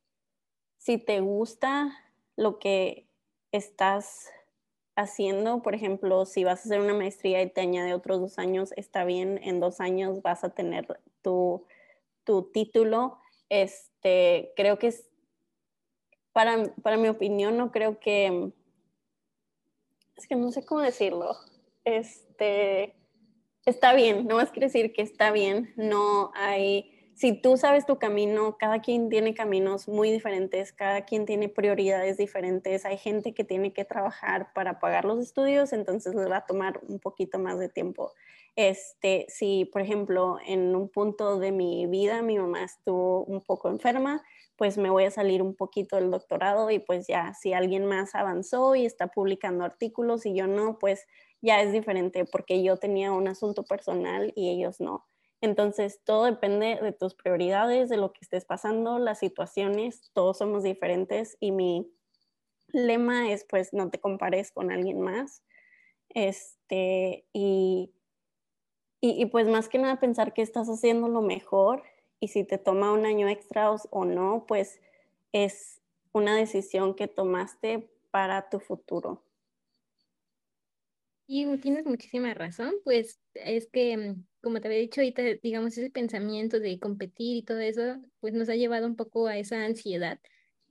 si 0.78 0.96
te 0.96 1.20
gusta 1.20 1.92
lo 2.36 2.58
que 2.58 3.06
estás 3.50 4.30
haciendo, 4.96 5.60
por 5.60 5.74
ejemplo, 5.74 6.24
si 6.24 6.42
vas 6.42 6.60
a 6.60 6.62
hacer 6.62 6.80
una 6.80 6.94
maestría 6.94 7.42
y 7.42 7.50
te 7.50 7.60
añade 7.60 7.92
otros 7.92 8.18
dos 8.18 8.38
años, 8.38 8.72
está 8.78 9.04
bien, 9.04 9.38
en 9.42 9.60
dos 9.60 9.78
años 9.78 10.22
vas 10.22 10.42
a 10.42 10.54
tener 10.54 11.02
tu, 11.20 11.66
tu 12.24 12.44
título. 12.50 13.18
Este, 13.54 14.52
creo 14.56 14.78
que 14.78 14.86
es, 14.86 15.04
para, 16.32 16.74
para 16.82 16.96
mi 16.96 17.08
opinión, 17.08 17.58
no 17.58 17.70
creo 17.70 18.00
que, 18.00 18.50
es 20.16 20.26
que 20.26 20.36
no 20.36 20.50
sé 20.52 20.64
cómo 20.64 20.80
decirlo 20.80 21.36
este, 21.84 22.94
está 23.66 23.94
bien, 23.94 24.26
no 24.26 24.36
más 24.36 24.50
quiere 24.50 24.66
decir 24.66 24.92
que 24.92 25.02
está 25.02 25.30
bien, 25.32 25.72
no 25.76 26.30
hay, 26.34 27.10
si 27.14 27.32
tú 27.32 27.56
sabes 27.56 27.86
tu 27.86 27.98
camino, 27.98 28.56
cada 28.58 28.80
quien 28.80 29.08
tiene 29.08 29.34
caminos 29.34 29.88
muy 29.88 30.10
diferentes, 30.10 30.72
cada 30.72 31.04
quien 31.04 31.26
tiene 31.26 31.48
prioridades 31.48 32.16
diferentes, 32.16 32.84
hay 32.84 32.96
gente 32.96 33.34
que 33.34 33.44
tiene 33.44 33.72
que 33.72 33.84
trabajar 33.84 34.52
para 34.54 34.78
pagar 34.80 35.04
los 35.04 35.20
estudios, 35.20 35.72
entonces 35.72 36.14
les 36.14 36.30
va 36.30 36.38
a 36.38 36.46
tomar 36.46 36.80
un 36.88 36.98
poquito 36.98 37.38
más 37.38 37.58
de 37.58 37.68
tiempo. 37.68 38.12
Este, 38.56 39.26
si, 39.28 39.64
por 39.64 39.80
ejemplo, 39.82 40.38
en 40.46 40.76
un 40.76 40.88
punto 40.90 41.38
de 41.38 41.52
mi 41.52 41.86
vida 41.86 42.20
mi 42.22 42.38
mamá 42.38 42.64
estuvo 42.64 43.24
un 43.24 43.40
poco 43.42 43.68
enferma, 43.70 44.22
pues 44.56 44.76
me 44.76 44.90
voy 44.90 45.04
a 45.04 45.10
salir 45.10 45.42
un 45.42 45.56
poquito 45.56 45.96
del 45.96 46.10
doctorado 46.10 46.70
y 46.70 46.78
pues 46.78 47.06
ya 47.06 47.32
si 47.34 47.54
alguien 47.54 47.86
más 47.86 48.14
avanzó 48.14 48.74
y 48.76 48.84
está 48.84 49.08
publicando 49.08 49.64
artículos 49.64 50.26
y 50.26 50.34
yo 50.34 50.46
no, 50.46 50.78
pues 50.78 51.06
ya 51.40 51.62
es 51.62 51.72
diferente 51.72 52.24
porque 52.26 52.62
yo 52.62 52.76
tenía 52.76 53.12
un 53.12 53.26
asunto 53.28 53.64
personal 53.64 54.32
y 54.36 54.50
ellos 54.50 54.80
no. 54.80 55.06
Entonces, 55.40 56.00
todo 56.04 56.26
depende 56.26 56.78
de 56.80 56.92
tus 56.92 57.14
prioridades, 57.14 57.88
de 57.88 57.96
lo 57.96 58.12
que 58.12 58.20
estés 58.22 58.44
pasando, 58.44 58.98
las 59.00 59.18
situaciones, 59.18 60.10
todos 60.12 60.38
somos 60.38 60.62
diferentes 60.62 61.36
y 61.40 61.50
mi 61.50 61.90
lema 62.68 63.32
es 63.32 63.44
pues 63.48 63.72
no 63.72 63.90
te 63.90 64.00
compares 64.00 64.52
con 64.52 64.70
alguien 64.70 65.00
más. 65.00 65.42
Este, 66.10 67.26
y, 67.32 67.92
y, 69.04 69.26
pues 69.26 69.48
más 69.48 69.68
que 69.68 69.78
nada 69.78 70.00
pensar 70.00 70.32
que 70.32 70.42
estás 70.42 70.68
haciendo 70.68 71.08
lo 71.08 71.22
mejor 71.22 71.82
y 72.20 72.28
si 72.28 72.44
te 72.44 72.56
toma 72.56 72.92
un 72.92 73.04
año 73.04 73.28
extra 73.28 73.70
o 73.72 74.04
no, 74.04 74.44
pues 74.46 74.80
es 75.32 75.82
una 76.12 76.36
decisión 76.36 76.94
que 76.94 77.08
tomaste 77.08 77.90
para 78.12 78.48
tu 78.48 78.60
futuro. 78.60 79.24
Y 81.26 81.56
tienes 81.58 81.86
muchísima 81.86 82.34
razón, 82.34 82.74
pues 82.84 83.20
es 83.34 83.68
que, 83.68 83.96
mm, 83.96 84.26
como 84.42 84.60
te 84.60 84.68
había 84.68 84.80
dicho 84.80 85.00
ahorita, 85.00 85.22
digamos, 85.42 85.78
ese 85.78 85.90
pensamiento 85.90 86.60
de 86.60 86.78
competir 86.78 87.36
y 87.36 87.42
todo 87.42 87.60
eso, 87.60 87.96
pues 88.20 88.34
nos 88.34 88.48
ha 88.48 88.56
llevado 88.56 88.86
un 88.86 88.96
poco 88.96 89.26
a 89.28 89.38
esa 89.38 89.64
ansiedad. 89.64 90.20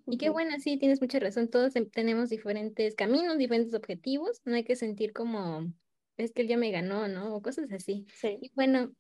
Y 0.05 0.17
qué 0.17 0.29
bueno, 0.29 0.51
sí, 0.59 0.77
tienes 0.77 1.01
mucha 1.01 1.19
razón, 1.19 1.49
todos 1.49 1.73
tenemos 1.93 2.29
diferentes 2.29 2.95
caminos, 2.95 3.37
diferentes 3.37 3.73
objetivos, 3.73 4.41
no 4.45 4.55
hay 4.55 4.63
que 4.63 4.75
sentir 4.75 5.13
como, 5.13 5.73
es 6.23 6.31
que 6.31 6.43
él 6.43 6.47
ya 6.47 6.57
me 6.57 6.71
ganó, 6.71 7.07
¿no? 7.07 7.35
O 7.35 7.41
cosas 7.41 7.71
así. 7.71 8.05
Sí. 8.13 8.37
Y 8.41 8.51
bueno, 8.55 8.91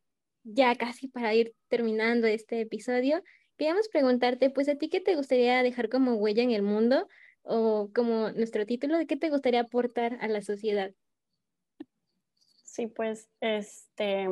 ya 0.43 0.75
casi 0.75 1.07
para 1.07 1.33
ir 1.33 1.53
terminando 1.67 2.27
este 2.27 2.61
episodio, 2.61 3.23
queríamos 3.57 3.89
preguntarte, 3.89 4.49
pues 4.49 4.69
a 4.69 4.75
ti 4.75 4.89
qué 4.89 5.01
te 5.01 5.15
gustaría 5.15 5.61
dejar 5.63 5.89
como 5.89 6.15
huella 6.15 6.43
en 6.43 6.51
el 6.51 6.63
mundo 6.63 7.07
o 7.43 7.91
como 7.93 8.31
nuestro 8.31 8.65
título, 8.65 8.97
¿de 8.97 9.07
qué 9.07 9.17
te 9.17 9.29
gustaría 9.29 9.61
aportar 9.61 10.17
a 10.21 10.27
la 10.27 10.41
sociedad? 10.41 10.91
Sí, 12.63 12.87
pues 12.87 13.29
este, 13.41 14.27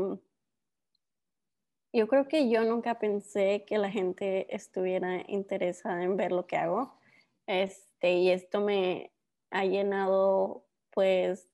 yo 1.91 2.07
creo 2.07 2.27
que 2.27 2.49
yo 2.49 2.63
nunca 2.63 2.99
pensé 2.99 3.65
que 3.67 3.77
la 3.77 3.89
gente 3.89 4.53
estuviera 4.55 5.23
interesada 5.27 6.03
en 6.03 6.17
ver 6.17 6.31
lo 6.31 6.45
que 6.45 6.55
hago. 6.55 6.99
Este, 7.47 8.13
y 8.13 8.29
esto 8.29 8.61
me 8.61 9.11
ha 9.49 9.65
llenado 9.65 10.65
pues 10.91 11.49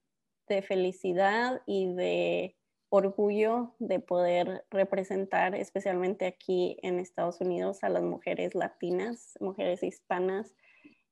de 0.47 0.61
felicidad 0.61 1.61
y 1.65 1.93
de 1.93 2.55
orgullo 2.89 3.75
de 3.79 3.99
poder 3.99 4.65
representar 4.69 5.55
especialmente 5.55 6.25
aquí 6.25 6.77
en 6.81 6.99
Estados 6.99 7.41
Unidos 7.41 7.83
a 7.83 7.89
las 7.89 8.03
mujeres 8.03 8.55
latinas, 8.55 9.33
mujeres 9.39 9.83
hispanas, 9.83 10.55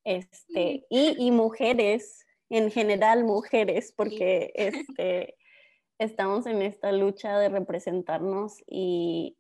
este, 0.04 0.86
y, 0.90 1.16
y 1.18 1.32
mujeres, 1.32 2.25
en 2.50 2.72
general 2.72 3.24
mujeres, 3.24 3.94
porque 3.96 4.52
este, 4.56 5.36
estamos 6.00 6.46
en 6.46 6.62
esta 6.62 6.92
lucha 6.92 7.38
de 7.40 7.50
representarnos 7.50 8.58
y 8.68 9.38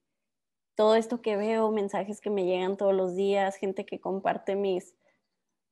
todo 0.75 0.95
esto 0.95 1.21
que 1.21 1.37
veo, 1.37 1.71
mensajes 1.71 2.19
que 2.19 2.29
me 2.29 2.45
llegan 2.45 2.77
todos 2.77 2.93
los 2.93 3.15
días, 3.15 3.57
gente 3.57 3.85
que 3.85 3.99
comparte 3.99 4.55
mis, 4.55 4.95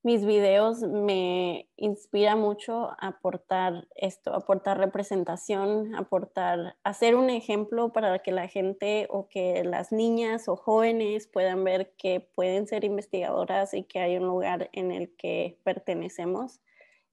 mis 0.03 0.25
videos, 0.25 0.81
me 0.81 1.69
inspira 1.75 2.35
mucho 2.35 2.89
a 2.89 3.09
aportar 3.09 3.87
esto, 3.95 4.33
aportar 4.33 4.79
representación, 4.79 5.93
aportar, 5.95 6.75
hacer 6.83 7.15
un 7.15 7.29
ejemplo 7.29 7.93
para 7.93 8.19
que 8.19 8.31
la 8.31 8.47
gente 8.47 9.07
o 9.11 9.27
que 9.29 9.63
las 9.63 9.91
niñas 9.91 10.47
o 10.47 10.55
jóvenes 10.55 11.27
puedan 11.27 11.63
ver 11.63 11.93
que 11.97 12.19
pueden 12.19 12.65
ser 12.65 12.83
investigadoras 12.83 13.75
y 13.75 13.83
que 13.83 13.99
hay 13.99 14.17
un 14.17 14.25
lugar 14.25 14.69
en 14.73 14.91
el 14.91 15.15
que 15.15 15.59
pertenecemos. 15.63 16.61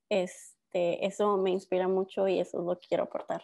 Este, 0.08 1.06
eso 1.06 1.36
me 1.36 1.50
inspira 1.50 1.88
mucho 1.88 2.26
y 2.26 2.40
eso 2.40 2.62
lo 2.62 2.78
quiero 2.78 3.04
aportar. 3.04 3.42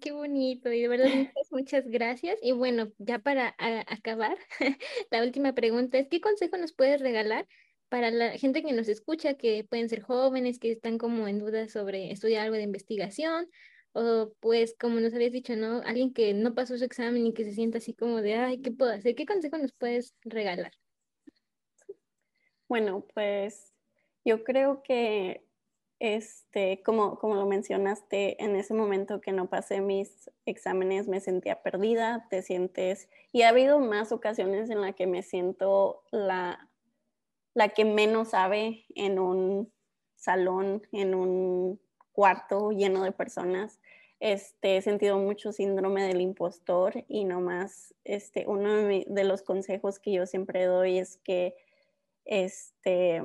Qué 0.00 0.12
bonito, 0.12 0.70
y 0.70 0.82
de 0.82 0.88
verdad 0.88 1.08
muchas, 1.08 1.50
muchas 1.50 1.88
gracias. 1.88 2.38
Y 2.42 2.52
bueno, 2.52 2.92
ya 2.98 3.18
para 3.18 3.56
acabar, 3.58 4.36
la 5.10 5.22
última 5.22 5.54
pregunta 5.54 5.98
es, 5.98 6.08
¿qué 6.08 6.20
consejo 6.20 6.58
nos 6.58 6.74
puedes 6.74 7.00
regalar 7.00 7.48
para 7.88 8.10
la 8.10 8.32
gente 8.32 8.62
que 8.62 8.72
nos 8.72 8.88
escucha, 8.88 9.34
que 9.34 9.64
pueden 9.64 9.88
ser 9.88 10.02
jóvenes, 10.02 10.58
que 10.58 10.72
están 10.72 10.98
como 10.98 11.28
en 11.28 11.38
duda 11.38 11.68
sobre 11.68 12.10
estudiar 12.12 12.44
algo 12.44 12.56
de 12.56 12.62
investigación, 12.62 13.48
o 13.92 14.32
pues 14.40 14.74
como 14.78 15.00
nos 15.00 15.14
habías 15.14 15.32
dicho, 15.32 15.56
¿no? 15.56 15.80
Alguien 15.84 16.12
que 16.12 16.34
no 16.34 16.54
pasó 16.54 16.76
su 16.76 16.84
examen 16.84 17.26
y 17.26 17.34
que 17.34 17.44
se 17.44 17.52
sienta 17.52 17.78
así 17.78 17.94
como 17.94 18.22
de, 18.22 18.34
ay, 18.34 18.60
¿qué 18.60 18.70
puedo 18.70 18.92
hacer? 18.92 19.14
¿Qué 19.14 19.26
consejo 19.26 19.58
nos 19.58 19.72
puedes 19.72 20.14
regalar? 20.22 20.72
Bueno, 22.68 23.06
pues 23.14 23.72
yo 24.24 24.44
creo 24.44 24.82
que 24.82 25.48
este, 26.00 26.82
como, 26.84 27.18
como 27.18 27.34
lo 27.34 27.46
mencionaste, 27.46 28.42
en 28.42 28.54
ese 28.54 28.74
momento 28.74 29.20
que 29.20 29.32
no 29.32 29.48
pasé 29.48 29.80
mis 29.80 30.30
exámenes 30.46 31.08
me 31.08 31.20
sentía 31.20 31.62
perdida, 31.62 32.26
te 32.30 32.42
sientes, 32.42 33.08
y 33.32 33.42
ha 33.42 33.48
habido 33.48 33.80
más 33.80 34.12
ocasiones 34.12 34.70
en 34.70 34.80
las 34.80 34.94
que 34.94 35.06
me 35.06 35.22
siento 35.22 36.04
la, 36.12 36.67
la 37.58 37.70
que 37.70 37.84
menos 37.84 38.28
sabe 38.28 38.84
en 38.94 39.18
un 39.18 39.72
salón, 40.14 40.86
en 40.92 41.12
un 41.12 41.80
cuarto 42.12 42.70
lleno 42.70 43.02
de 43.02 43.10
personas. 43.10 43.80
Este, 44.20 44.76
he 44.76 44.82
sentido 44.82 45.18
mucho 45.18 45.50
síndrome 45.50 46.04
del 46.04 46.20
impostor 46.20 47.04
y 47.08 47.24
nomás 47.24 47.96
este, 48.04 48.44
uno 48.46 48.74
de, 48.74 49.24
los 49.24 49.42
consejos 49.42 49.98
que 49.98 50.12
yo 50.12 50.24
siempre 50.24 50.66
doy 50.66 50.98
es 50.98 51.16
que 51.24 51.56
este, 52.26 53.22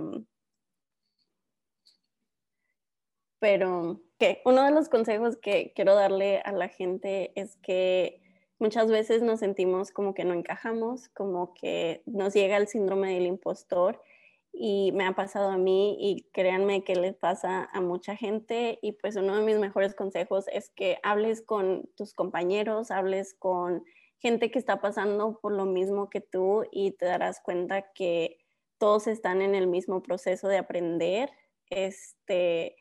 pero 3.38 4.02
que 4.18 4.42
uno 4.46 4.64
de 4.66 4.72
los 4.72 4.90
consejos 4.90 5.38
que 5.38 5.74
quiero 5.76 5.94
darle 5.94 6.40
a 6.40 6.54
la 6.54 6.70
gente 6.70 7.34
es 7.36 7.56
que 7.58 8.20
muchas 8.58 8.90
veces 8.90 9.22
nos 9.22 9.42
sentimos 9.42 9.92
como 9.92 10.16
que 10.16 10.26
no 10.26 10.34
encajamos, 10.34 11.10
como 11.10 11.54
que 11.54 12.02
nos 12.08 12.34
llega 12.34 12.58
el 12.58 12.68
síndrome 12.68 13.14
del 13.14 13.28
impostor 13.28 14.02
y 14.54 14.92
me 14.92 15.06
ha 15.06 15.14
pasado 15.14 15.50
a 15.50 15.58
mí 15.58 15.98
y 16.00 16.30
créanme 16.32 16.84
que 16.84 16.96
les 16.96 17.16
pasa 17.16 17.68
a 17.74 17.82
mucha 17.82 18.16
gente 18.16 18.78
y 18.84 18.94
pues 18.94 19.16
uno 19.16 19.36
de 19.36 19.42
mis 19.44 19.58
mejores 19.58 19.96
consejos 19.96 20.46
es 20.54 20.70
que 20.70 21.00
hables 21.02 21.42
con 21.42 21.90
tus 21.98 22.14
compañeros, 22.14 22.92
hables 22.92 23.34
con 23.34 23.84
gente 24.20 24.52
que 24.52 24.60
está 24.60 24.80
pasando 24.80 25.40
por 25.42 25.52
lo 25.52 25.66
mismo 25.66 26.10
que 26.10 26.22
tú 26.22 26.66
y 26.72 26.92
te 26.92 27.06
darás 27.06 27.42
cuenta 27.42 27.92
que 27.94 28.38
todos 28.78 29.08
están 29.08 29.42
en 29.42 29.56
el 29.56 29.68
mismo 29.68 30.04
proceso 30.04 30.48
de 30.48 30.58
aprender. 30.60 31.32
Este, 31.70 32.76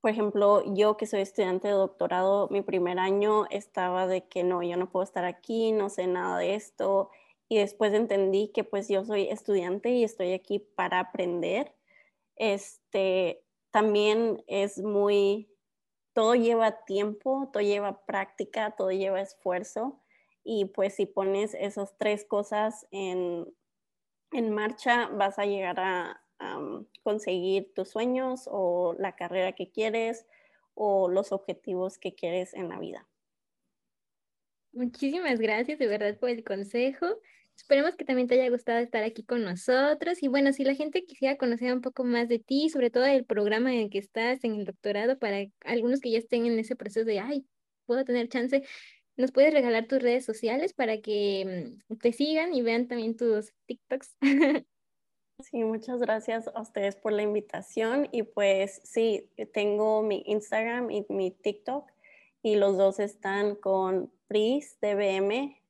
por 0.00 0.10
ejemplo, 0.10 0.62
yo 0.74 0.96
que 0.96 1.06
soy 1.06 1.22
estudiante 1.22 1.68
de 1.68 1.74
doctorado, 1.74 2.48
mi 2.50 2.60
primer 2.60 2.98
año 2.98 3.46
estaba 3.50 4.06
de 4.06 4.28
que 4.28 4.44
no, 4.44 4.62
yo 4.62 4.76
no 4.76 4.90
puedo 4.90 5.02
estar 5.02 5.24
aquí, 5.24 5.72
no 5.72 5.88
sé 5.88 6.06
nada 6.06 6.38
de 6.38 6.54
esto. 6.54 7.10
Y 7.54 7.58
después 7.58 7.94
entendí 7.94 8.48
que 8.48 8.64
pues 8.64 8.88
yo 8.88 9.04
soy 9.04 9.28
estudiante 9.28 9.90
y 9.90 10.02
estoy 10.02 10.32
aquí 10.32 10.58
para 10.58 10.98
aprender. 10.98 11.72
Este, 12.34 13.44
también 13.70 14.42
es 14.48 14.82
muy, 14.82 15.48
todo 16.14 16.34
lleva 16.34 16.84
tiempo, 16.84 17.50
todo 17.52 17.62
lleva 17.62 18.04
práctica, 18.06 18.72
todo 18.72 18.90
lleva 18.90 19.20
esfuerzo. 19.20 20.02
Y 20.42 20.64
pues 20.64 20.96
si 20.96 21.06
pones 21.06 21.54
esas 21.54 21.96
tres 21.96 22.24
cosas 22.24 22.88
en, 22.90 23.46
en 24.32 24.50
marcha, 24.50 25.06
vas 25.12 25.38
a 25.38 25.46
llegar 25.46 25.78
a, 25.78 26.20
conseguir 27.04 27.72
tus 27.72 27.88
sueños 27.90 28.48
o 28.50 28.96
la 28.98 29.14
carrera 29.14 29.52
que 29.52 29.70
quieres 29.70 30.26
o 30.74 31.08
los 31.08 31.30
objetivos 31.30 31.98
que 31.98 32.16
quieres 32.16 32.52
en 32.52 32.68
la 32.68 32.80
vida. 32.80 33.06
Muchísimas 34.72 35.38
gracias 35.38 35.78
de 35.78 35.86
verdad 35.86 36.18
por 36.18 36.30
el 36.30 36.42
consejo. 36.42 37.06
Esperemos 37.56 37.96
que 37.96 38.04
también 38.04 38.28
te 38.28 38.34
haya 38.34 38.50
gustado 38.50 38.78
estar 38.80 39.02
aquí 39.04 39.24
con 39.24 39.42
nosotros. 39.42 40.22
Y 40.22 40.28
bueno, 40.28 40.52
si 40.52 40.64
la 40.64 40.74
gente 40.74 41.04
quisiera 41.04 41.36
conocer 41.36 41.72
un 41.72 41.80
poco 41.80 42.04
más 42.04 42.28
de 42.28 42.38
ti, 42.38 42.68
sobre 42.68 42.90
todo 42.90 43.04
el 43.06 43.24
programa 43.24 43.72
en 43.72 43.80
el 43.80 43.90
que 43.90 43.98
estás, 43.98 44.44
en 44.44 44.54
el 44.54 44.64
doctorado, 44.64 45.18
para 45.18 45.46
algunos 45.64 46.00
que 46.00 46.10
ya 46.10 46.18
estén 46.18 46.46
en 46.46 46.58
ese 46.58 46.76
proceso 46.76 47.06
de, 47.06 47.20
ay, 47.20 47.46
puedo 47.86 48.04
tener 48.04 48.28
chance, 48.28 48.62
¿nos 49.16 49.32
puedes 49.32 49.52
regalar 49.52 49.86
tus 49.86 50.02
redes 50.02 50.24
sociales 50.24 50.74
para 50.74 51.00
que 51.00 51.78
mm, 51.88 51.96
te 51.96 52.12
sigan 52.12 52.54
y 52.54 52.62
vean 52.62 52.88
también 52.88 53.16
tus 53.16 53.52
TikToks? 53.66 54.16
Sí, 55.42 55.64
muchas 55.64 55.98
gracias 55.98 56.48
a 56.54 56.60
ustedes 56.60 56.94
por 56.94 57.12
la 57.12 57.22
invitación 57.22 58.08
y 58.12 58.22
pues 58.22 58.80
sí, 58.84 59.28
tengo 59.52 60.00
mi 60.00 60.22
Instagram 60.26 60.92
y 60.92 61.04
mi 61.08 61.32
TikTok 61.32 61.90
y 62.40 62.54
los 62.54 62.76
dos 62.76 63.00
están 63.00 63.56
con 63.56 64.12
PRIS 64.28 64.78
DBM 64.80 65.60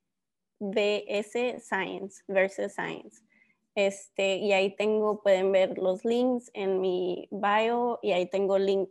BS 0.58 1.60
Science 1.60 2.22
versus 2.28 2.72
Science. 2.72 3.22
Este, 3.74 4.36
y 4.36 4.52
ahí 4.52 4.76
tengo, 4.76 5.20
pueden 5.22 5.50
ver 5.50 5.78
los 5.78 6.04
links 6.04 6.50
en 6.54 6.80
mi 6.80 7.28
bio 7.32 7.98
y 8.02 8.12
ahí 8.12 8.26
tengo 8.26 8.56
link, 8.56 8.88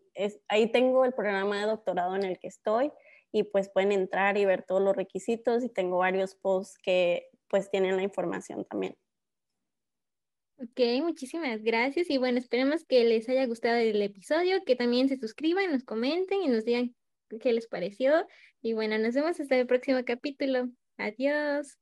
ahí 0.50 0.72
tengo 0.72 1.06
el 1.06 1.14
programa 1.14 1.60
de 1.60 1.68
doctorado 1.68 2.16
en 2.16 2.24
el 2.26 2.38
que 2.38 2.48
estoy 2.48 2.92
y 3.32 3.44
pues 3.44 3.70
pueden 3.70 3.94
entrar 3.94 4.38
y 4.38 4.46
ver 4.46 4.64
todos 4.64 4.82
los 4.82 4.96
requisitos 4.96 5.64
y 5.64 5.70
tengo 5.70 6.00
varios 6.00 6.36
posts 6.36 6.78
que 6.84 7.30
pues 7.48 7.72
tienen 7.72 7.96
la 7.96 8.04
información 8.04 8.66
también. 8.66 8.96
Ok, 10.58 10.80
muchísimas 11.02 11.64
gracias 11.64 12.10
y 12.10 12.18
bueno, 12.18 12.38
esperemos 12.38 12.86
que 12.86 13.04
les 13.06 13.28
haya 13.30 13.46
gustado 13.46 13.78
el 13.78 14.02
episodio, 14.02 14.64
que 14.66 14.76
también 14.76 15.08
se 15.08 15.18
suscriban, 15.18 15.72
nos 15.72 15.84
comenten 15.84 16.44
y 16.44 16.48
nos 16.48 16.66
digan 16.66 16.94
qué 17.42 17.54
les 17.54 17.68
pareció. 17.68 18.28
Y 18.62 18.74
bueno, 18.74 18.98
nos 18.98 19.16
vemos 19.16 19.40
hasta 19.40 19.58
el 19.58 19.66
próximo 19.66 20.00
capítulo. 20.06 20.70
Adiós. 20.98 21.78